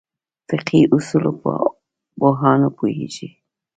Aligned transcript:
فقهې 0.47 0.81
اصولو 0.95 1.31
پوهان 2.19 2.61
پوهېږي. 2.77 3.27